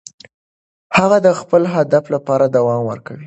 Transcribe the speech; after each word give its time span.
هغه 0.97 1.17
د 1.25 1.27
خپل 1.39 1.61
هدف 1.75 2.03
لپاره 2.15 2.45
دوام 2.55 2.81
ورکوي. 2.89 3.19